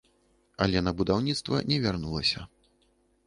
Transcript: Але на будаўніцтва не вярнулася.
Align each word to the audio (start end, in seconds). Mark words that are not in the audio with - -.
Але 0.65 0.81
на 0.87 0.93
будаўніцтва 1.01 1.61
не 1.71 1.77
вярнулася. 1.83 2.39